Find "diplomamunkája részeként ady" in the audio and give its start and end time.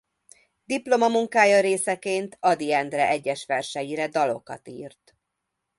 0.65-2.73